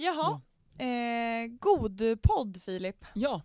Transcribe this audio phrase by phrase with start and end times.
[0.00, 0.40] Jaha,
[0.78, 3.04] eh, god podd Filip.
[3.14, 3.42] Ja,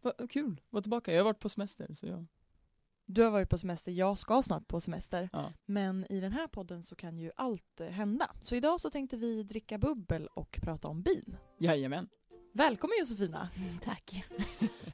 [0.00, 0.60] vad kul.
[0.70, 1.12] Var tillbaka.
[1.12, 1.94] Jag har varit på semester.
[1.94, 2.26] Så jag...
[3.06, 5.28] Du har varit på semester, jag ska snart på semester.
[5.32, 5.52] Ja.
[5.66, 8.30] Men i den här podden så kan ju allt eh, hända.
[8.42, 11.36] Så idag så tänkte vi dricka bubbel och prata om bin.
[11.58, 12.08] Jajamän.
[12.52, 13.48] Välkommen Josefina!
[13.82, 14.24] Tack.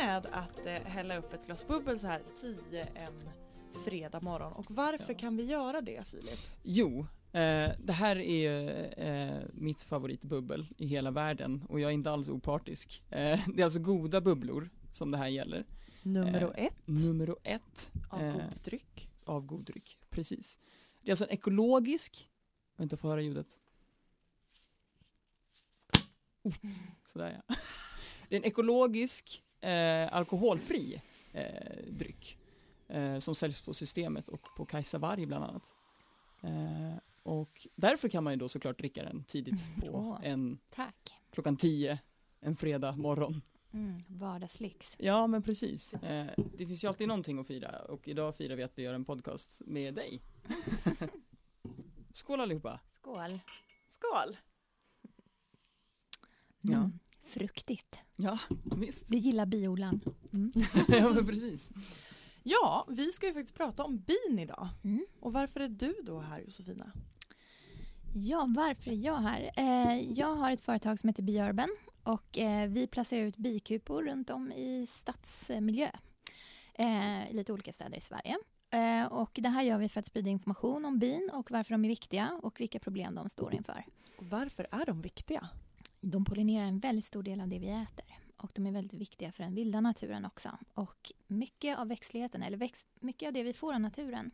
[0.00, 3.28] med att eh, hälla upp ett glas bubbel så här 10 en
[3.84, 4.52] fredag morgon.
[4.52, 5.18] Och varför Ja.
[5.18, 6.38] kan vi göra det Filip?
[6.62, 7.00] Jo,
[7.32, 12.28] eh, det här är eh, mitt favoritbubbel i hela världen och jag är inte alls
[12.28, 13.02] opartisk.
[13.10, 15.64] Eh, det är alltså goda bubblor som det här gäller.
[16.02, 19.10] Nummer Eh, ett Nummer ett av eh, god dryck.
[19.24, 19.98] av god dryck.
[20.10, 20.58] Precis.
[21.02, 22.28] Det är alltså en ekologisk,
[22.76, 23.46] vänta får höra ljudet.
[26.42, 26.52] Oh,
[27.06, 27.54] sådär ja.
[28.28, 32.36] Det är en ekologisk, eh, alkoholfri eh, dryck.
[32.88, 35.70] Eh, som säljs på Systemet och på Kajsa Warg bland annat.
[36.42, 40.18] Eh, och därför kan man ju då såklart dricka den tidigt på Åh.
[40.22, 41.12] en, Tack.
[41.30, 41.98] klockan 10
[42.40, 43.42] en fredag morgon.
[43.72, 44.96] Mm, vardagslyx.
[44.98, 45.94] Ja men precis.
[45.94, 46.26] Eh,
[46.58, 49.04] det finns ju alltid någonting att fira och idag firar vi att vi gör en
[49.04, 50.20] podcast med dig.
[52.12, 52.80] Skål allihopa!
[52.90, 53.30] Skål.
[53.88, 54.36] Skål!
[56.60, 56.76] Ja.
[56.76, 56.98] Mm,
[57.30, 57.98] fruktigt.
[58.16, 58.38] Ja,
[58.76, 59.10] visst.
[59.10, 60.00] Vi gillar biodlaren.
[60.32, 60.52] Mm.
[60.88, 61.70] ja men precis.
[62.42, 64.68] Ja, vi ska ju faktiskt prata om bin idag.
[64.84, 65.06] Mm.
[65.20, 66.92] Och varför är du då här Josefina?
[68.14, 69.50] Ja, varför är jag här?
[69.56, 74.30] Eh, jag har ett företag som heter Biurban och eh, vi placerar ut bikupor runt
[74.30, 75.90] om i stadsmiljö
[76.74, 78.36] eh, i lite olika städer i Sverige.
[78.70, 81.84] Eh, och det här gör vi för att sprida information om bin och varför de
[81.84, 83.84] är viktiga och vilka problem de står inför.
[84.18, 85.48] Och varför är de viktiga?
[86.10, 88.04] De pollinerar en väldigt stor del av det vi äter
[88.36, 90.58] och de är väldigt viktiga för den vilda naturen också.
[90.74, 94.30] Och mycket av växtligheten, eller växt, mycket av det vi får av naturen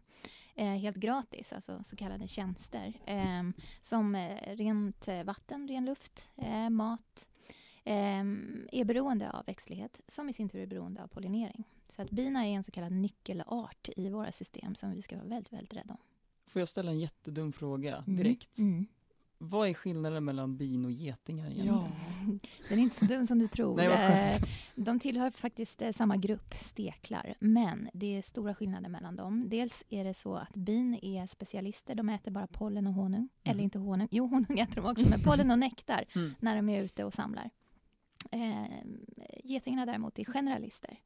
[0.54, 2.92] är helt gratis, alltså så kallade tjänster.
[3.06, 3.42] Eh,
[3.82, 7.28] som rent eh, vatten, ren luft, eh, mat
[7.84, 8.20] eh,
[8.72, 11.64] är beroende av växtlighet som i sin tur är beroende av pollinering.
[11.88, 15.28] Så att bina är en så kallad nyckelart i våra system som vi ska vara
[15.28, 16.00] väldigt, väldigt rädda om.
[16.46, 18.16] Får jag ställa en jättedum fråga Mm.
[18.16, 18.58] direkt?
[18.58, 18.86] Mm.
[19.38, 22.40] Vad är skillnaden mellan bin och getingar egentligen?
[22.68, 23.76] Den är inte så dum som du tror.
[23.76, 24.34] Nej.
[24.34, 24.42] Eh,
[24.74, 27.34] De tillhör faktiskt eh, samma grupp, steklar.
[27.38, 29.48] Men det är stora skillnader mellan dem.
[29.48, 31.94] Dels är det så att bin är specialister.
[31.94, 33.28] De äter bara pollen och honung.
[33.44, 34.08] Eller inte honung.
[34.10, 36.34] Jo, honung äter de också, men pollen och nektar Mm.
[36.40, 37.50] när de är ute och samlar.
[38.30, 38.64] Eh,
[39.44, 40.98] getingarna däremot är generalister.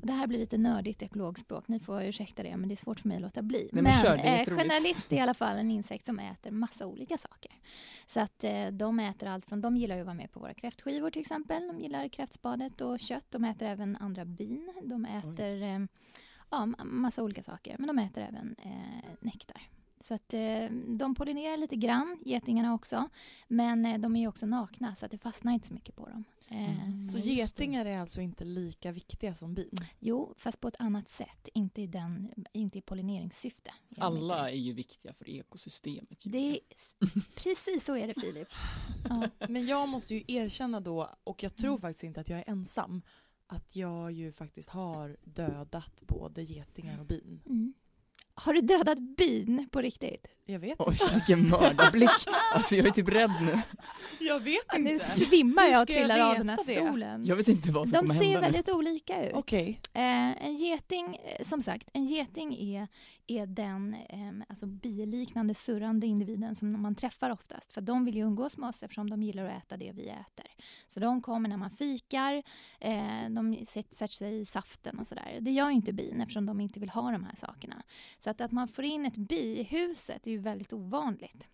[0.00, 1.68] Och det här blir lite nördigt ekologspråk.
[1.68, 3.68] Ni får ursäkta det, men det är svårt för mig att låta bli.
[3.72, 7.18] Nej, men kör, eh, generalist är i alla fall en insekt som äter massa olika
[7.18, 7.52] saker.
[8.06, 10.54] Så att eh, de äter allt från, de gillar ju att vara med på våra
[10.54, 11.66] kräftskivor till exempel.
[11.66, 13.24] De gillar kräftspadet och kött.
[13.30, 14.72] De äter även andra bin.
[14.84, 15.78] De äter eh,
[16.50, 17.76] ja, ma- massa olika saker.
[17.78, 19.62] Men de äter även eh, nektar.
[20.00, 23.08] Så att eh, de pollinerar lite grann, getingarna också.
[23.48, 26.24] Men eh, de är också nakna så att det fastnar inte så mycket på dem.
[26.48, 27.10] Eh, Mm.
[27.10, 29.78] Så getingar är alltså inte lika viktiga som bin?
[30.00, 31.48] Jo, fast på ett annat sätt.
[31.54, 33.74] Inte i, den, inte i pollineringssyfte.
[33.96, 36.18] Alla är ju viktiga för ekosystemet.
[36.24, 36.58] Det är,
[37.36, 38.48] precis så är det Filip.
[39.08, 39.28] Ja.
[39.48, 41.80] Men jag måste ju erkänna då, och jag tror Mm.
[41.80, 43.02] faktiskt inte att jag är ensam,
[43.46, 47.42] att jag ju faktiskt har dödat både getingar och bin.
[47.46, 47.74] Mm.
[48.36, 50.26] Har du dödat bin på riktigt?
[50.46, 51.14] Jag vet Oj, inte.
[51.14, 52.10] vilken mördarblick!
[52.54, 53.58] Alltså jag är typ rädd nu.
[54.26, 55.04] Jag vet Ja, nu inte.
[55.20, 56.76] svimmar jag och ska jag trillar av den här det?
[56.76, 57.24] stolen.
[57.24, 58.52] Jag vet inte vad som De kommer ser hända nu.
[58.52, 59.32] väldigt olika ut.
[59.34, 59.80] Okej.
[59.92, 62.88] Eh, en geting, eh, som sagt, en geting är,
[63.26, 67.72] är den eh, alltså biliknande surrande individen som man träffar oftast.
[67.72, 70.46] För de vill ju umgås med oss eftersom de gillar att äta det vi äter.
[70.88, 72.42] Så de kommer när man fikar,
[72.80, 75.38] eh, de sätter sig i saften och sådär.
[75.40, 77.82] Det gör ju inte bin eftersom de inte vill ha de här sakerna.
[78.18, 81.48] Så att, att man får in ett bi i huset är ju väldigt ovanligt.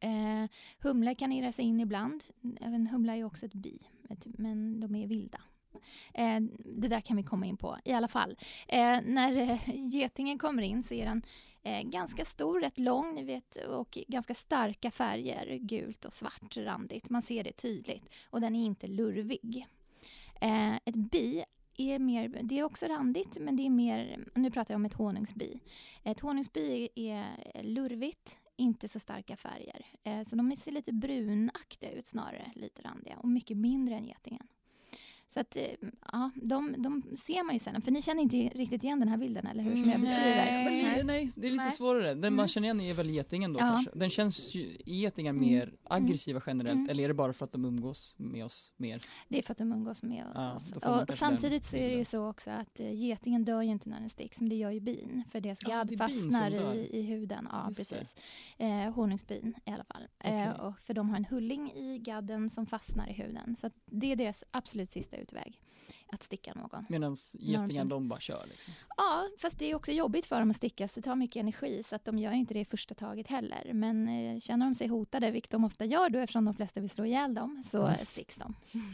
[0.00, 2.24] Eh, humlor kan irra sig in ibland.
[2.60, 3.78] En humla är ju också ett bi,
[4.22, 5.40] men de är vilda.
[6.14, 8.36] Eh, det där kan vi komma in på i alla fall.
[8.68, 11.22] Eh, när eh, getingen kommer in så är den
[11.62, 17.10] eh, ganska stor, rätt lång, ni vet, och ganska starka färger, gult och svart randigt.
[17.10, 18.08] Man ser det tydligt.
[18.30, 19.66] Och den är inte lurvig.
[20.40, 21.44] Eh, ett bi
[21.76, 24.94] är mer, det är också randigt, men det är mer, nu pratar jag om ett
[24.94, 25.60] honungsbi.
[26.02, 29.86] Ett honungsbi är lurvigt, inte så starka färger.
[30.04, 34.46] Eh, så de ser lite brunaktiga ut snarare, lite randiga och mycket mindre än getingen.
[35.28, 35.62] Så att, eh,
[36.12, 37.82] ja, de, de ser man ju sällan.
[37.82, 39.70] För ni känner inte riktigt igen den här bilden, eller hur?
[39.70, 40.34] Som jag Mm, beskriver.
[40.44, 41.04] nej.
[41.04, 41.30] Nej.
[41.36, 41.72] det är lite Nej.
[41.72, 42.08] svårare.
[42.14, 42.48] Den man Mm.
[42.48, 43.62] känner igen är väl getingen då Ja.
[43.62, 43.90] kanske.
[43.94, 45.42] Den känns ju, getingar Mm.
[45.48, 46.88] mer aggressiva generellt, Mm.
[46.90, 49.00] eller är det bara för att de umgås med oss mer?
[49.28, 50.72] Det är för att de umgås med Ja, oss.
[50.72, 53.88] och samtidigt den så är det ju så också att eh, getingen dör ju inte
[53.88, 55.22] när den sticks, men det gör ju bin.
[55.32, 56.74] För deras Ja, gadd det är bin som fastnar dör.
[56.74, 57.48] i, i huden.
[57.52, 58.14] Ja, Just precis.
[58.58, 60.02] Eh, honungsbin i alla fall.
[60.24, 60.52] Eh, Okej.
[60.66, 63.56] och för de har en hulling i gadden som fastnar i huden.
[63.56, 65.60] Så att det är deras absolut sista utväg.
[66.12, 66.84] Att sticka någon.
[66.88, 68.74] Medan getingar de bara kör liksom.
[68.96, 70.92] Ja, fast det är också jobbigt för dem att stickas.
[70.94, 73.70] Det tar mycket energi så att de gör inte det i första taget heller.
[73.72, 76.90] Men eh, känner de sig hotade, vilket de ofta gör då eftersom de flesta vill
[76.90, 78.06] slå ihjäl dem, så Mm.
[78.06, 78.54] sticks de.
[78.74, 78.86] Mm.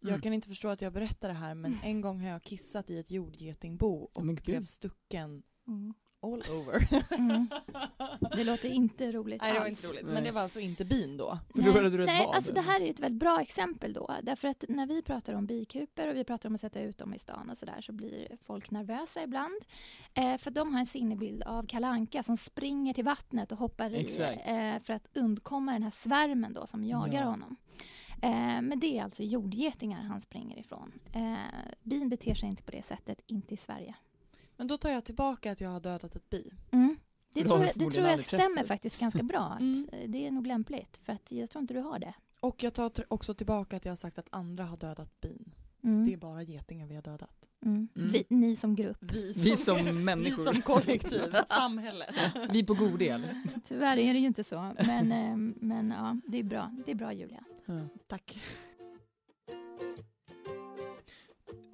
[0.00, 2.90] Jag kan inte förstå att jag berättar det här men en gång har jag kissat
[2.90, 5.94] i ett jordgetingbo och blev stucken Mm.
[6.22, 6.88] All over.
[7.18, 7.48] Mm.
[8.36, 9.78] Det låter inte roligt Nej det var alls.
[9.84, 10.04] inte roligt.
[10.04, 10.14] Nej.
[10.14, 11.38] Men det var alltså inte bin då.
[11.54, 12.34] Förlorade du ett Nej, vad?
[12.36, 14.16] alltså det här är ju ett väldigt bra exempel då.
[14.22, 17.14] Därför att när vi pratar om bikuper och vi pratar om att sätta ut dem
[17.14, 19.54] i stan och sådär så blir folk nervösa ibland.
[20.14, 24.20] Eh, för de har en sinnebild av kalanka som springer till vattnet och hoppar i
[24.44, 27.24] eh, för att undkomma den här svärmen då som jagar Ja.
[27.30, 27.56] honom.
[28.22, 30.92] Eh, men det är alltså jordgetingar han springer ifrån.
[31.12, 31.34] Eh,
[31.82, 33.94] bin beter sig inte på det sättet, inte i Sverige.
[34.60, 36.50] Men då tar jag tillbaka att jag har dödat ett bi.
[36.70, 36.96] Mm.
[37.34, 39.40] Det tror jag, det tror jag stämmer faktiskt ganska bra.
[39.54, 39.88] Att Mm.
[39.92, 42.14] eh, Det är nog lämpligt, för att jag tror inte du har det.
[42.40, 45.52] Och jag tar också tillbaka att jag har sagt att andra har dödat bin.
[45.84, 46.06] Mm.
[46.06, 47.48] Det är bara getingar vi har dödat.
[47.64, 47.88] Mm.
[47.96, 48.10] Mm.
[48.10, 48.98] Vi, ni som grupp.
[49.00, 50.52] Vi Vi som vi människor.
[50.52, 52.14] som kollektiv, samhället.
[52.52, 53.26] Vi på god del.
[53.64, 54.72] Tyvärr är det ju inte så.
[54.86, 56.72] Men, eh, men ja, det är bra.
[56.86, 57.44] Det är bra Julia.
[58.06, 58.40] Tack.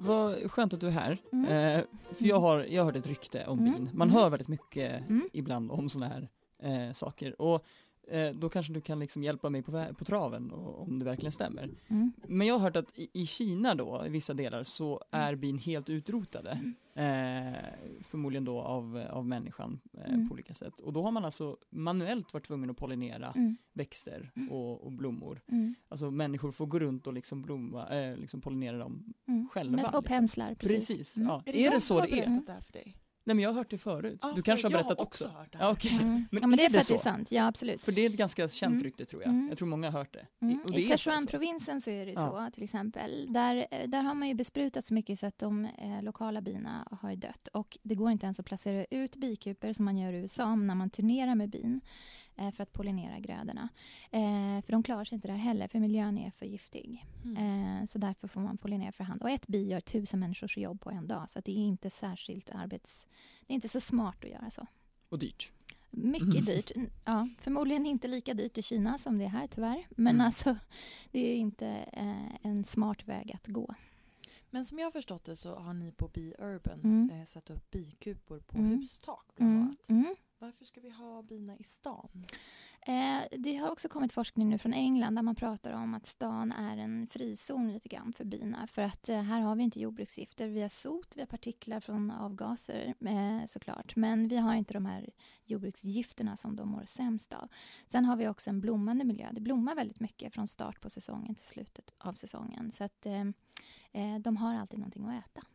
[0.06, 1.18] Vad skönt att du är här.
[1.32, 1.44] Mm.
[1.78, 1.84] Eh,
[2.18, 3.72] för jag har, jag har hört ett rykte om Mm.
[3.72, 3.88] bin.
[3.92, 4.20] Man Mm.
[4.20, 5.28] hör väldigt mycket Mm.
[5.32, 6.28] ibland om sådana här
[6.62, 7.40] eh, saker.
[7.42, 7.64] Och
[8.06, 11.04] eh, då kanske du kan liksom hjälpa mig på, vä- på traven och, om det
[11.04, 11.70] verkligen stämmer.
[11.88, 12.12] Mm.
[12.28, 15.58] Men jag har hört att i, i Kina då, i vissa delar, så är bin
[15.58, 16.50] helt utrotade.
[16.94, 17.54] Eh,
[18.00, 20.28] förmodligen då av, av människan eh, Mm.
[20.28, 20.80] på olika sätt.
[20.80, 23.56] Och då har man alltså manuellt varit tvungen att pollinera Mm.
[23.72, 24.50] växter Mm.
[24.50, 25.40] och, och blommor.
[25.48, 25.74] Mm.
[25.88, 29.48] Alltså människor får gå runt och liksom blomma, eh, liksom pollinera dem Mm.
[29.48, 29.76] själva.
[29.76, 30.04] Med små liksom.
[30.16, 30.54] penslar.
[30.54, 30.88] Precis.
[30.88, 31.16] Precis.
[31.16, 31.28] Mm.
[31.28, 31.42] Ja.
[31.46, 32.42] Är Är det, det, jag så det är?
[32.46, 32.96] det här för dig?
[33.26, 34.18] Nej men jag har hört det förut.
[34.22, 35.24] Ja, du kanske har jag berättat har också?
[35.24, 35.64] också hört det här.
[35.64, 35.90] Ja, okej.
[35.94, 36.26] Mm.
[36.30, 37.02] Men ja, men det är är för det att det är så?
[37.02, 37.28] sant.
[37.32, 37.80] Ja, absolut.
[37.80, 38.84] För det är ett ganska känt Mm.
[38.84, 39.30] rykte tror jag.
[39.30, 39.48] Mm.
[39.48, 40.26] Jag tror många har hört det.
[40.42, 40.60] Mm.
[40.64, 42.46] Och I det är så Sichuan-provinsen så är det Ja.
[42.48, 43.26] så till exempel.
[43.32, 46.88] Där, eh, där har man ju besprutat så mycket så att de eh, lokala bina
[46.90, 47.48] har dött.
[47.52, 50.74] Och det går inte ens att placera ut bikuper som man gör i USA när
[50.74, 51.80] man turnerar med bin
[52.36, 53.68] för att pollinera grödorna.
[54.10, 57.06] Eh, för de klarar sig inte där heller för miljön är för giftig.
[57.24, 57.36] Mm.
[57.80, 59.22] Eh, så därför får man pollinera för hand.
[59.22, 62.50] Och ett bi gör tusen människors jobb på en dag så det är inte särskilt
[62.50, 63.08] arbets...
[63.46, 64.66] Det är inte så smart att göra så.
[65.08, 65.52] Och dyrt.
[65.90, 66.44] Mycket Mm.
[66.44, 66.70] dyrt.
[67.04, 69.86] Ja, förmodligen inte lika dyrt i Kina som det är här tyvärr.
[69.90, 70.26] Men Mm.
[70.26, 70.56] alltså,
[71.10, 73.74] det är inte eh, en smart väg att gå.
[74.50, 77.10] Men som jag har förstått det så har ni på Be Urban Mm.
[77.10, 78.70] eh, satt upp bikupor på Mm.
[78.78, 79.62] hustak bland Mm.
[79.62, 79.78] annat.
[79.88, 80.14] Mm.
[80.38, 82.26] Varför ska vi ha bina i stan?
[82.80, 86.52] Eh, det har också kommit forskning nu från England där man pratar om att stan
[86.52, 88.66] är en frizon lite grann för bina.
[88.66, 90.48] För att eh, här har vi inte jordbruksgifter.
[90.48, 93.96] Vi har sot, vi har partiklar från avgaser eh, såklart.
[93.96, 95.10] Men vi har inte de här
[95.44, 97.48] jordbruksgifterna som de mår sämst av.
[97.86, 99.28] Sen har vi också en blommande miljö.
[99.32, 102.70] Det blommar väldigt mycket från start på säsongen till slutet av säsongen.
[102.70, 103.24] Så att eh,
[103.92, 105.46] eh de har alltid någonting att äta.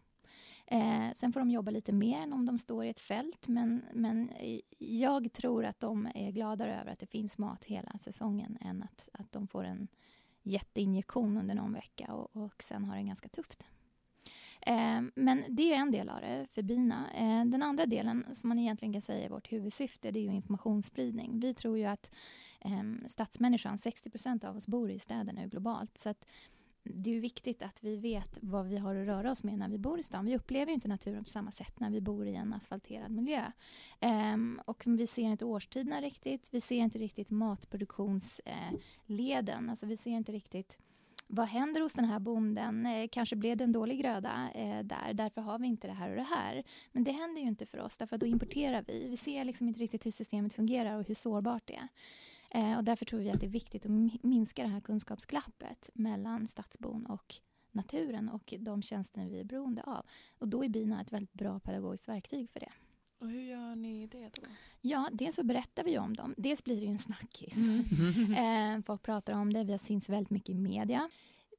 [0.71, 3.85] Eh, sen får de jobba lite mer än om de står i ett fält men,
[3.93, 4.31] men
[4.77, 9.09] jag tror att de är gladare över att det finns mat hela säsongen än att,
[9.13, 9.87] att de får en
[10.43, 13.63] jätteinjektion under någon vecka och, och sen har det ganska tufft.
[14.61, 17.11] Eh, men det är en del av det för bina.
[17.15, 20.33] Eh, den andra delen som man egentligen kan säga är vårt huvudsyfte det är ju
[20.33, 21.39] informationsspridning.
[21.39, 22.11] Vi tror ju att
[22.59, 26.25] eh, stadsmänniskan, 60% av oss bor i städer nu globalt så att
[26.83, 29.69] det är ju viktigt att vi vet vad vi har att röra oss med när
[29.69, 30.25] vi bor i stan.
[30.25, 33.51] Vi upplever ju inte naturen på samma sätt när vi bor i en asfalterad miljö.
[34.33, 36.49] Um, och vi ser inte årstiderna riktigt.
[36.51, 39.69] Vi ser inte riktigt matproduktionsleden.
[39.69, 40.77] alltså vi ser inte riktigt
[41.33, 42.85] vad händer hos den här bonden?
[42.85, 46.09] Eh, kanske blev det en dålig gröda eh, där, därför har vi inte det här
[46.09, 46.63] och det här.
[46.91, 49.07] Men det händer ju inte för oss, därför att då importerar vi.
[49.09, 51.87] Vi ser liksom inte riktigt hur systemet fungerar och hur sårbart det är.
[52.53, 55.89] Eh, och därför tror vi att det är viktigt att mi- minska det här kunskapsglappet
[55.93, 57.35] mellan stadsbon och
[57.71, 60.05] naturen och de tjänster vi är beroende av.
[60.39, 62.71] Och då är bina ett väldigt bra pedagogiskt verktyg för det.
[63.19, 64.41] Och hur gör ni det då?
[64.81, 66.33] Ja, dels så berättar vi om dem.
[66.37, 67.55] Dels blir det ju en snackis.
[67.55, 67.83] Mm.
[68.77, 71.09] Eh, folk pratar om det, vi har synts väldigt mycket i media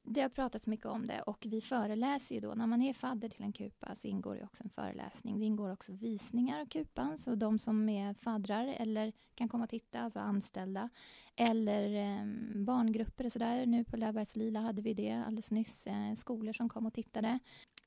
[0.04, 2.54] det har pratats mycket om det och vi föreläser ju då.
[2.54, 5.38] När man är fadder till en kupa så ingår det också en föreläsning.
[5.40, 7.18] Det ingår också visningar av kupan.
[7.18, 10.88] Så de som är faddrar eller kan komma och titta, alltså anställda.
[11.36, 13.66] Eller eh, barngrupper och sådär.
[13.66, 15.86] Nu på Lövbergs Lila hade vi det alldeles nyss.
[15.86, 17.38] Eh, skolor som kom och tittade.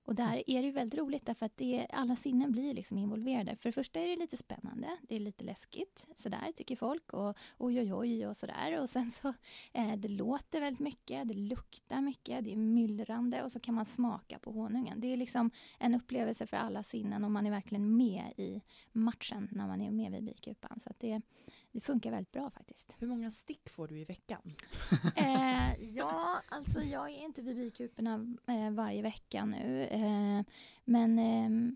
[0.05, 3.55] Och där är det väldigt roligt därför att det, alla sinnen blir liksom involverade.
[3.55, 7.13] För det första är det lite spännande, det är lite läskigt, sådär tycker folk.
[7.13, 8.81] Och oj, oj, oj och sådär.
[8.81, 9.33] Och sen så,
[9.74, 13.85] eh, det låter väldigt mycket, det luktar mycket, det är myllrande och så kan man
[13.85, 15.00] smaka på honungen.
[15.01, 19.47] Det är liksom en upplevelse för alla sinnen och man är verkligen med i matchen
[19.51, 20.79] när man är med vid bikupan.
[20.79, 21.21] Så det,
[21.71, 22.93] det funkar väldigt bra faktiskt.
[22.97, 24.55] Hur många stick får du i veckan?
[25.15, 29.88] Eh, ja, alltså jag är inte vid bikuporna eh, varje vecka nu.
[29.96, 30.42] Eh,
[30.86, 31.75] men ehm,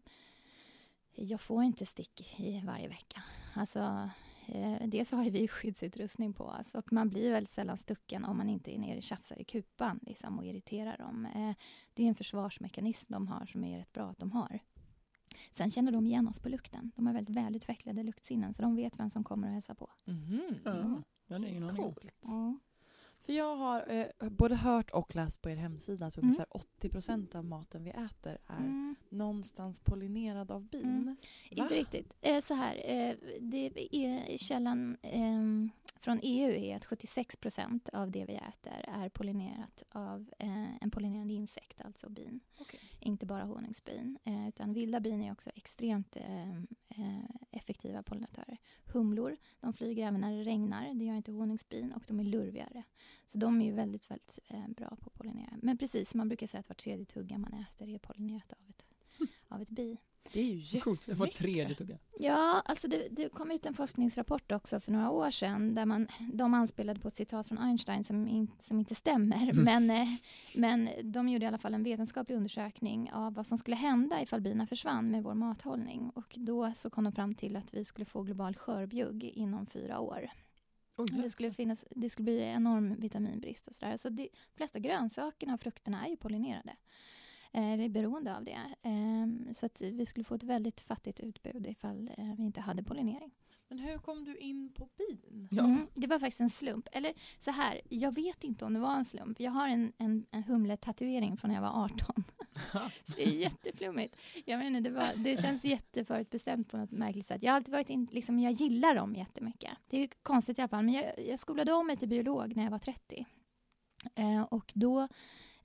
[1.15, 3.23] jag får inte stick i varje vecka.
[3.53, 4.09] Alltså,
[4.47, 8.49] eh, dels har vi skyddsutrustning på oss och man blir väldigt sällan stucken om man
[8.49, 11.25] inte är nere och tjafsar i kupan liksom, och irriterar dem.
[11.25, 11.53] Eh,
[11.93, 14.59] det är en försvarsmekanism de har som är rätt bra att de har.
[15.51, 16.91] Sen känner de igen oss på lukten.
[16.95, 19.89] De har väldigt välutvecklade luktsinnen så de vet vem som kommer och hälsar på.
[20.05, 20.41] Mhm.
[20.65, 21.83] Ja, jag hade ingen aning.
[21.83, 22.25] Coolt.
[23.29, 26.27] För jag har eh, både hört och läst på er hemsida att Mm.
[26.27, 28.95] ungefär 80% av maten vi äter är Mm.
[29.09, 30.81] någonstans pollinerad av bin.
[30.85, 31.15] Mm.
[31.49, 32.13] Inte riktigt.
[32.21, 35.69] Eh, så här, eh, det är källan ehm,
[35.99, 40.91] från EU är att 76 procent av det vi äter är pollinerat av eh, en
[40.91, 42.39] pollinerande insekt, alltså bin.
[42.59, 42.79] Okej.
[42.99, 46.57] Inte bara honungsbin, eh, utan vilda bin är också extremt eh,
[46.89, 48.57] eh, effektiva pollinatörer.
[48.85, 52.83] Humlor, de flyger även när det regnar, det gör inte honungsbin, och de är lurvigare.
[53.25, 55.53] Så de är ju väldigt, väldigt eh, bra på att pollinera.
[55.61, 58.85] Men precis, man brukar säga att var tredje tugga man äter är pollinerat av ett,
[59.47, 59.97] av ett bi.
[60.33, 60.79] Det är ju jätte...
[60.79, 61.97] Coolt, det var tredje tugga.
[62.19, 66.07] Ja, alltså det, det kom ut en forskningsrapport också för några år sedan där man,
[66.33, 69.53] de anspelade på ett citat från Einstein som, in, som inte stämmer.
[69.53, 70.07] Men, eh,
[70.55, 74.41] men de gjorde i alla fall en vetenskaplig undersökning av vad som skulle hända ifall
[74.41, 76.11] bina försvann med vår mathållning.
[76.15, 79.99] Och då så kom de fram till att vi skulle få global skörbjugg inom fyra
[79.99, 80.29] år.
[81.23, 83.97] Det skulle, finnas, det skulle bli enorm vitaminbrist och sådär.
[83.97, 86.75] Så de flesta grönsakerna och frukterna är ju pollinerade.
[87.51, 88.59] Eh, det är beroende av det.
[88.81, 92.83] Eh, så att vi skulle få ett väldigt fattigt utbud ifall eh, vi inte hade
[92.83, 93.31] pollinering.
[93.69, 95.47] Men hur kom du in på bin?
[95.51, 95.63] Ja.
[95.63, 96.87] Mm, det var faktiskt en slump.
[96.91, 99.39] Eller så här, jag vet inte om det var en slump.
[99.39, 102.23] Jag har en, en, en humletatuering från när jag var 18.
[102.71, 102.79] Så
[103.15, 104.15] det är jätteflummigt.
[104.45, 107.43] Jag menar, det, var, det känns jätteförutbestämt på något märkligt sätt.
[107.43, 109.71] Jag har alltid varit in, liksom, jag gillar dem jättemycket.
[109.87, 112.63] Det är konstigt i alla fall, men jag, jag skolade om mig till biolog när
[112.63, 113.25] jag var 30.
[114.15, 115.07] Eh, och då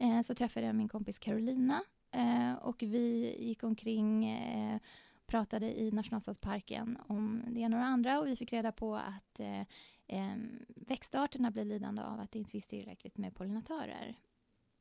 [0.04, 4.78] eh, så träffade jag min kompis Carolina eh, och vi gick omkring eh,
[5.26, 9.40] pratade i Nationalstadsparken om det ena och det andra och vi fick reda på att
[9.40, 9.60] eh,
[10.06, 14.16] eh, växtarterna blir lidande av att det inte finns tillräckligt med pollinatörer.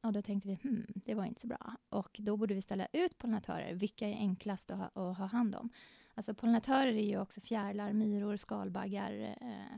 [0.03, 1.75] Och då tänkte vi, hmm, det var inte så bra.
[1.89, 3.74] Och då borde vi ställa ut pollinatörer.
[3.74, 5.70] Vilka är enklast att ha, att ha hand om?
[6.13, 9.77] Alltså pollinatörer är ju också fjärilar, myror, skalbaggar eh,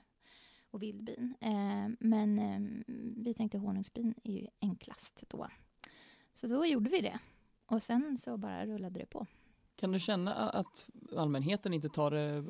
[0.75, 1.35] och vildbin.
[1.41, 2.83] Eh, men eh,
[3.17, 5.47] vi tänkte honungsbin är ju enklast då.
[6.33, 7.19] Så då gjorde vi det.
[7.65, 9.25] Och sen så bara rullade det på.
[9.75, 12.43] Kan du känna att allmänheten inte tar det eh,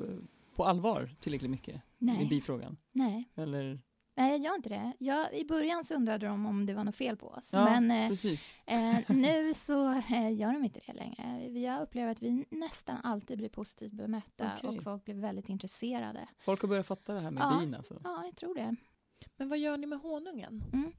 [0.54, 2.76] på allvar tillräckligt mycket i Nej, bifrågan?
[2.92, 3.24] nej.
[3.34, 3.80] Eller,
[4.18, 4.92] Nej, jag gör inte det.
[4.98, 7.52] Jag, I början så undrade de om det var något fel på oss.
[7.52, 8.54] Ja, Men eh, precis.
[8.66, 11.48] eh, nu så eh, gör de inte det längre.
[11.60, 14.78] Jag upplever att vi nästan alltid blir positivt bemötta Okej.
[14.78, 16.28] och folk blir väldigt intresserade.
[16.38, 17.58] Folk har börjat fatta det här med Ja.
[17.60, 18.00] bin alltså.
[18.04, 18.76] Ja, jag tror det.
[19.36, 20.64] Men vad gör ni med honungen?
[20.72, 20.92] Mm.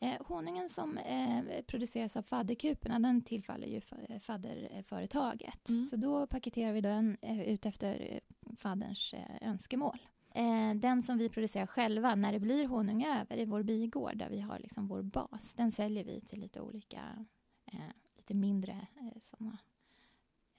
[0.00, 5.68] Eh, honungen som eh, produceras av fadderkuporna, den tillfaller ju fa- fadderföretaget.
[5.68, 5.82] Mm.
[5.84, 9.98] Så då paketerar vi den eh, ut efter eh, fadderns eh, önskemål.
[10.36, 14.28] Eh, den som vi producerar själva, när det blir honung över i vår bigård, där
[14.30, 17.26] vi har liksom vår bas, den säljer vi till lite olika,
[17.72, 17.78] eh,
[18.16, 19.58] lite mindre eh, sådana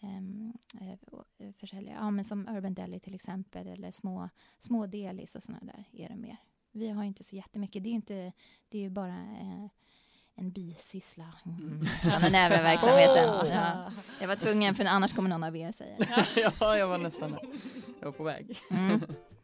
[0.01, 1.95] ehm, eh, försäljare.
[1.95, 4.29] Ja, men som Urban Deli till exempel, eller små,
[4.59, 6.37] små delis och sådana där är det mer.
[6.71, 7.83] Vi har inte så jättemycket.
[7.83, 8.33] Det är ju, inte,
[8.69, 9.65] det är ju bara eh,
[10.35, 11.83] en bisyssla Mm.
[11.83, 13.29] från den övriga verksamheten.
[13.29, 13.47] Åh!
[13.49, 13.91] Ja.
[14.21, 16.25] Jag var tvungen, för annars kommer någon av er säga det.
[16.59, 17.41] ja, jag var nästan där.
[17.99, 18.57] Jag var på väg.
[18.71, 19.01] Mm.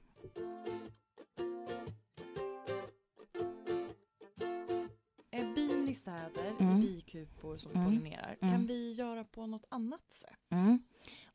[7.43, 7.85] bikupor som Mm.
[7.85, 8.53] pollinerar, Mm.
[8.53, 10.39] kan vi göra på något annat sätt?
[10.49, 10.83] Mm.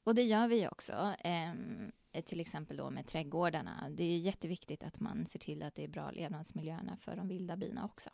[0.04, 1.14] Och det gör vi också.
[1.20, 1.92] ehm,
[2.24, 3.90] till exempel då med trädgårdarna.
[3.90, 7.56] Det är jätteviktigt att man ser till att det är bra levnadsmiljöerna för de vilda
[7.56, 8.10] bina också.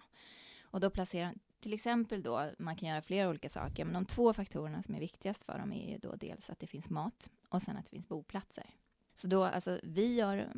[0.62, 4.32] Och då placerar, till exempel då, man kan göra flera olika saker, men de två
[4.32, 7.62] faktorerna som är viktigast för dem är ju då dels att det finns mat och
[7.62, 8.66] sen att det finns boplatser.
[9.14, 10.52] Så då, alltså, vi gör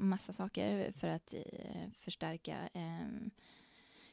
[0.00, 3.30] massa saker för att eh, förstärka ehm,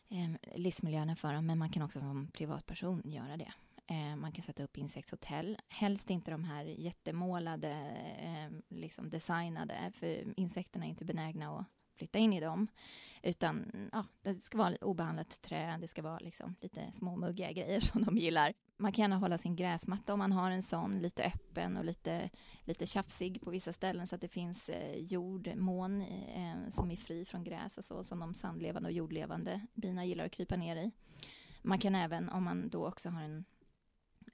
[0.09, 3.53] eh, livsmiljöerna för dem, men man kan också som privatperson göra det.
[3.87, 5.57] Eh, man kan sätta upp insektshotell.
[5.69, 7.71] Helst inte de här jättemålade,
[8.19, 12.67] eh, liksom designade, för insekterna är inte benägna att flytta in i dem.
[13.23, 17.79] Utan ja, det ska vara obehandlat trä, det ska vara liksom lite små muggiga grejer
[17.79, 18.53] som de gillar.
[18.77, 22.29] Man kan gärna hålla sin gräsmatta om man har en sån, lite öppen och lite,
[22.63, 26.95] lite tjafsig på vissa ställen så att det finns eh, jord, mån eh, som är
[26.95, 30.75] fri från gräs och så, som de sandlevande och jordlevande bina gillar att krypa ner
[30.75, 30.91] i.
[31.61, 33.45] Man kan även, om man då också har en,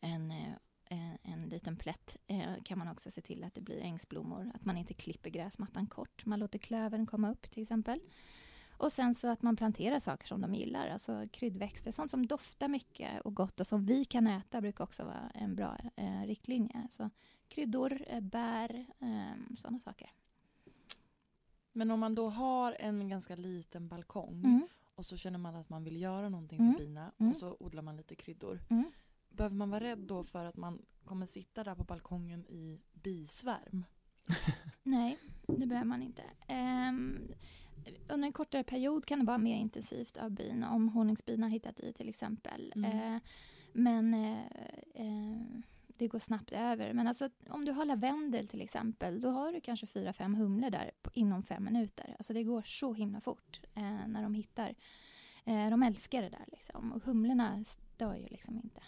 [0.02, 0.54] en eh,
[0.92, 4.52] eh, en liten plätt eh, kan man också se till att det blir ängsblommor.
[4.56, 6.26] Att man inte klipper gräsmattan kort.
[6.26, 8.00] Man låter klövern komma upp till exempel.
[8.78, 12.68] Och sen så att man planterar saker som de gillar, alltså kryddväxter, sånt som doftar
[12.68, 16.88] mycket och gott och som vi kan äta brukar också vara en bra eh, riktlinje.
[16.90, 17.10] Så
[17.48, 20.10] kryddor, eh, bär, eh, sådana saker.
[21.74, 24.68] Men om man då har en ganska liten balkong Mm.
[24.96, 26.74] och så känner man att man vill göra någonting Mm.
[26.74, 27.32] för bina Mm.
[27.32, 28.60] och så odlar man lite kryddor.
[28.70, 28.92] Mm.
[29.32, 33.86] Behöver man vara rädd då för att man kommer sitta där på balkongen i bisvärm?
[34.84, 36.24] Nej, det behöver man inte.
[36.48, 37.34] Ehm,
[38.10, 41.94] under en kortare period kan det vara mer intensivt av bin, om honungsbina hittat i
[41.94, 42.74] till exempel.
[42.76, 43.16] Mm.
[43.16, 43.22] Eh,
[43.74, 44.46] men eh,
[44.94, 45.62] eh,
[46.02, 46.94] det går snabbt över.
[46.94, 50.70] Men alltså, om du har lavendel till exempel, då har du kanske fyra, fem humlor
[50.70, 52.16] där på, inom fem minuter.
[52.18, 54.76] Alltså det går så himla fort eh, när de hittar.
[55.46, 56.92] Eh, de älskar det där liksom.
[56.92, 58.82] Och humlorna stör ju liksom inte.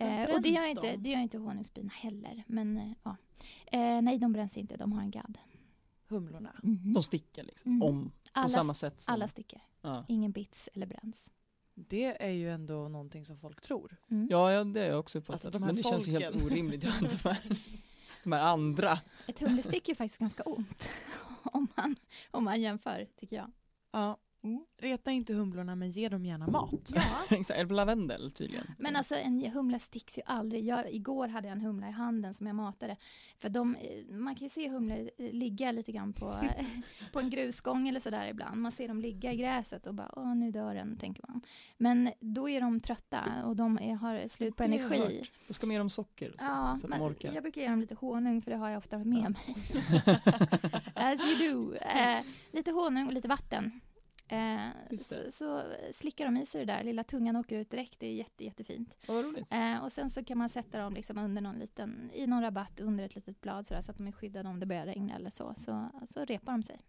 [0.00, 0.96] Eh, och det gör, inte, de?
[0.96, 2.44] det gör inte honungsbina heller.
[2.46, 3.16] Men eh, ja.
[3.66, 4.76] Eh, nej, de bränns inte.
[4.76, 5.38] De har en gadd.
[6.08, 6.52] Humlorna.
[6.94, 7.70] De sticker liksom.
[7.70, 7.82] Mm.
[7.82, 9.14] Om, på Alla, samma sätt som...
[9.14, 9.62] alla sticker.
[9.80, 10.04] ja.
[10.08, 11.30] Ingen bits eller bränns.
[11.74, 13.96] Det är ju ändå någonting som folk tror.
[14.10, 14.28] Mm.
[14.30, 15.46] Ja, ja, det har jag också uppfattat.
[15.46, 16.46] Alltså, de men det känns ju helt folken.
[16.46, 16.84] orimligt.
[16.84, 17.42] Ja, de, här,
[18.22, 18.98] de här andra.
[19.26, 20.88] Ett humlestick är faktiskt ganska ont.
[21.42, 21.96] om, man,
[22.30, 23.50] om man jämför, tycker jag.
[23.90, 24.18] Ja.
[24.46, 24.64] Mm.
[24.78, 26.90] Reta inte humlorna men ge dem gärna mat.
[26.94, 27.02] Ja.
[27.36, 28.66] Exakt, lavendel tydligen.
[28.78, 30.64] Men alltså en humla sticks ju aldrig.
[30.64, 32.96] Jag, igår hade jag en humla i handen som jag matade.
[33.38, 36.40] För de, eh, man kan ju se humlor eh, ligga lite grann på,
[37.12, 38.60] på en grusgång eller sådär ibland.
[38.60, 41.40] Man ser dem ligga i gräset och bara åh nu dör den, tänker man.
[41.76, 45.22] Men då är de trötta och de är, har slut på Det energi.
[45.46, 47.32] Då ska man ge dem socker så, Ja, så att de orkar.
[47.34, 49.28] jag brukar ge dem lite honung för det har jag ofta med Ja.
[49.28, 49.56] mig.
[50.94, 51.74] As you do.
[51.74, 53.80] Eh, lite honung och lite vatten.
[54.28, 58.06] Eh, så, så slickar de i sig det där, lilla tungan åker ut direkt, det
[58.06, 58.94] är jätte, jättefint.
[59.50, 62.80] Eh, och sen så kan man sätta dem liksom under någon liten, i någon rabatt
[62.80, 65.30] under ett litet blad sådär, så att de är skyddade om det börjar regna eller
[65.30, 65.54] så.
[65.56, 66.80] Så, så repar de sig.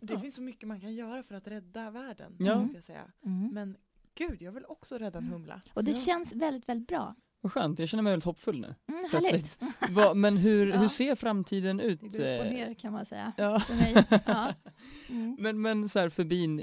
[0.00, 0.20] Det Ja.
[0.20, 2.36] finns så mycket man kan göra för att rädda världen.
[2.38, 2.68] Ja.
[2.74, 3.12] Jag säga.
[3.52, 3.76] Men
[4.14, 5.62] gud, jag vill också rädda en humla.
[5.74, 5.96] Och det Ja.
[5.96, 7.14] känns väldigt, väldigt bra.
[7.40, 8.74] Vad skönt, jag känner mig väldigt hoppfull nu.
[8.88, 9.58] Mm, Plötsligt.
[9.90, 10.76] Va, men hur, Ja.
[10.76, 12.00] hur ser framtiden ut?
[12.00, 13.32] Det går upp och ner kan man säga.
[13.36, 13.60] Ja.
[13.60, 14.04] För mig.
[14.26, 14.52] Ja.
[15.10, 15.36] Mm.
[15.40, 16.58] Men, men så här för bin,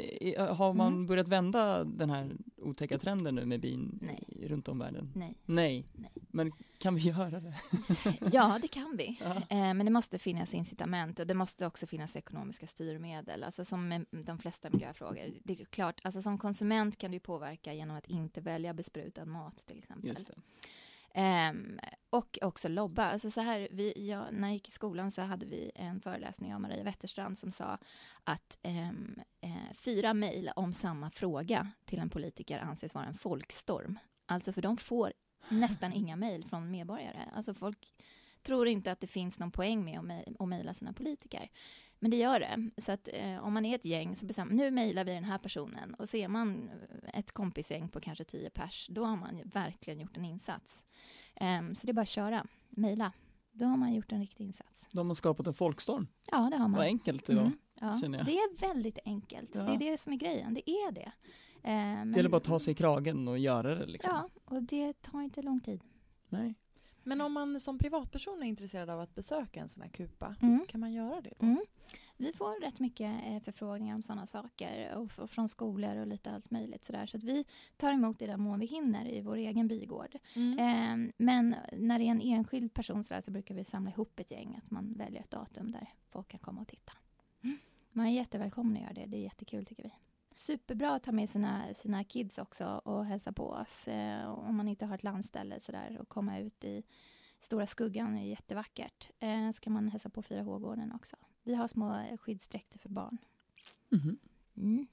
[0.49, 1.05] har man Mm.
[1.07, 4.47] börjat vända den här otäcka trenden nu med bin Nej.
[4.49, 5.11] runt om världen?
[5.15, 5.35] Nej.
[5.45, 5.85] Nej.
[5.93, 6.11] Nej.
[6.31, 7.53] Men kan vi göra det?
[8.31, 9.19] Ja, det kan vi.
[9.21, 9.35] Ja.
[9.35, 13.43] Eh, men det måste finnas incitament och det måste också finnas ekonomiska styrmedel.
[13.43, 15.33] Alltså som med de flesta miljöfrågor.
[15.43, 19.57] Det är klart, alltså som konsument kan du påverka genom att inte välja besprutad mat
[19.67, 20.15] till exempel.
[21.17, 23.05] Ehm, och också lobba.
[23.05, 26.53] Alltså så här, vi, jag, när jag gick i skolan så hade vi en föreläsning
[26.53, 27.77] av Maria Wetterstrand som sa
[28.23, 33.99] att ehm, eh, fyra mejl om samma fråga till en politiker anses vara en folkstorm.
[34.25, 35.13] Alltså för de får
[35.49, 37.29] nästan inga mejl från medborgare.
[37.35, 37.93] Alltså folk
[38.41, 41.49] tror inte att det finns någon poäng med att mejla sina politiker.
[41.99, 42.69] Men det gör det.
[42.77, 45.37] Så att eh, om man är ett gäng så bestämmer nu mejlar vi den här
[45.37, 46.69] personen och ser man
[47.13, 50.85] ett kompisgäng på kanske tio pers, då har man verkligen gjort en insats.
[51.35, 53.11] Ehm, så det är bara att köra, mejla.
[53.51, 54.89] Då har man gjort en riktig insats.
[54.91, 56.07] De har skapat en folkstorm.
[56.31, 56.77] Ja, det har man.
[56.77, 57.41] Vad enkelt det var.
[57.41, 57.97] Mm, ja.
[58.01, 58.27] känner jag.
[58.27, 59.55] Det är väldigt enkelt.
[59.55, 59.61] Ja.
[59.63, 60.53] Det är det som är grejen.
[60.53, 61.11] Det är det.
[61.63, 64.11] Ehm, Det gäller bara att ta sig i kragen och göra det liksom.
[64.13, 65.81] Ja, och det tar inte lång tid.
[66.29, 66.55] Nej.
[67.07, 70.65] Men om man som privatperson är intresserad av att besöka en sån här kupa, Mm.
[70.67, 71.45] kan man göra det då?
[71.45, 71.65] Mm.
[72.17, 76.51] Vi får rätt mycket eh, förfrågningar om sådana saker och, från skolor och lite allt
[76.51, 77.05] möjligt sådär.
[77.05, 77.45] Så att vi
[77.77, 80.17] tar emot i den mån vi hinner i vår egen bygård.
[80.35, 80.59] Mm.
[80.59, 84.31] Eh, men när det är en enskild person sådär, så brukar vi samla ihop ett
[84.31, 84.55] gäng.
[84.63, 86.93] Att man väljer ett datum där folk kan komma och titta.
[87.43, 87.57] Mm.
[87.91, 89.05] Man är jättevälkommen att göra det.
[89.05, 89.93] Det är jättekul tycker vi.
[90.35, 93.87] Superbra att ta med sina, sina kids också och hälsa på oss.
[93.87, 96.83] Eh, om man inte har ett landställe sådär och komma ut i
[97.39, 99.09] stora skuggan är jättevackert.
[99.19, 101.15] Eh, så kan man hälsa på 4H-gården också.
[101.43, 103.17] Vi har små skyddsdräkter för barn.
[103.89, 104.19] Mhm.
[104.57, 104.87] Mm.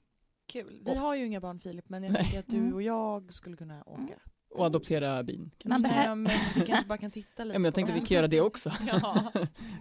[0.45, 0.81] Kul.
[0.85, 2.73] Vi har ju inga barn Filip, men jag tänker att du Mm.
[2.73, 4.19] och jag skulle kunna åka.
[4.55, 5.51] Och adoptera bin.
[5.57, 5.91] kanske.
[5.91, 8.15] Man Ja, men vi kanske bara kan titta lite Ja, men jag tänkte vi kan
[8.15, 8.71] göra det också.
[8.87, 9.31] Ja.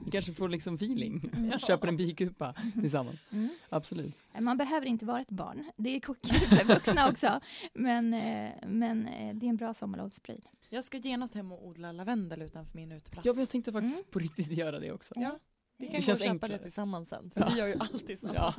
[0.04, 1.30] Vi kanske får liksom feeling.
[1.36, 1.58] Mm.
[1.58, 3.20] Köper en bikupa tillsammans.
[3.32, 3.48] Mm.
[3.68, 4.14] Absolut.
[4.40, 5.64] Man behöver inte vara ett barn.
[5.76, 6.16] Det är kul
[6.48, 7.40] för vuxna också.
[7.74, 10.48] Men, eh, men eh, det är en bra sommarlovspryl.
[10.70, 13.26] Jag ska genast hem och odla lavendel utanför min uteplats.
[13.26, 14.10] Ja, men jag tänkte faktiskt Mm.
[14.10, 15.14] på riktigt göra det också.
[15.16, 15.38] Ja,
[15.78, 16.52] vi kan Det gå och köpa enklare.
[16.52, 17.30] det tillsammans sen.
[17.34, 17.48] För Ja.
[17.52, 18.54] vi gör ju alltid tillsammans.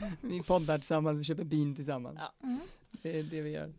[0.00, 0.06] Ja.
[0.20, 2.18] Vi poddar tillsammans, vi köper bin tillsammans.
[2.20, 2.46] Ja.
[2.46, 2.58] Mm.
[3.02, 3.72] Det är det vi gör.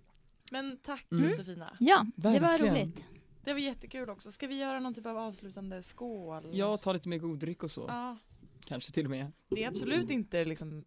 [0.52, 1.24] Men tack Mm.
[1.24, 1.74] Josefina.
[1.80, 3.04] Ja, det var roligt.
[3.44, 4.32] Det var jättekul också.
[4.32, 6.50] Ska vi göra någon typ av avslutande skål?
[6.52, 7.86] Jag tar lite mer goddryck och så.
[7.88, 8.18] Ja,
[8.66, 9.32] Kanske till och med.
[9.50, 10.86] det är absolut inte liksom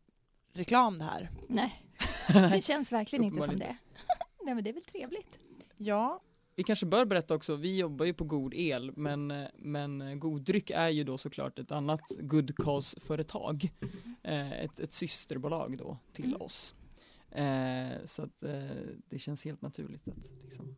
[0.53, 1.31] reklam det här.
[1.49, 1.83] Nej,
[2.51, 3.77] det känns verkligen inte som det.
[4.44, 5.38] Nej, men det är väl trevligt.
[5.77, 6.21] Ja,
[6.55, 10.88] Vi kanske bör berätta också, vi jobbar ju på god el, men, men goddryck är
[10.88, 13.71] ju då såklart ett annat good cause-företag.
[14.23, 16.42] Eh, ett, ett systerbolag då till Mm.
[16.42, 16.75] oss.
[17.30, 18.60] Eh, så att eh,
[19.08, 20.76] det känns helt naturligt att liksom,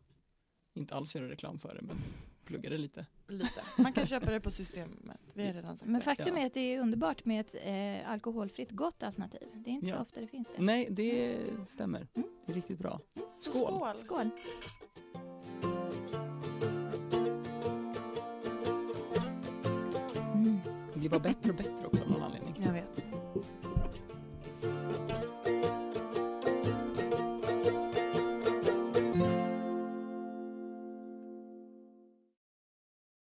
[0.73, 1.95] inte alls göra reklam för det, men
[2.45, 3.05] plugga det lite.
[3.27, 3.61] lite.
[3.77, 5.19] Man kan köpa det på systemet.
[5.33, 6.05] Vi har redan sagt Men det.
[6.05, 7.55] faktum är att det är underbart med ett
[8.03, 9.47] eh, alkoholfritt gott alternativ.
[9.53, 9.95] Det är inte Ja.
[9.95, 10.61] så ofta det finns det.
[10.63, 11.37] Nej, det
[11.67, 12.07] stämmer.
[12.13, 12.27] Mm.
[12.45, 12.99] Det är riktigt bra.
[13.41, 13.95] Skål.
[13.97, 13.97] skål.
[13.97, 14.29] Skål!
[20.33, 20.59] Mm.
[20.93, 22.55] Det blir bara bättre och bättre också av någon anledning.
[22.65, 22.80] Jag vet.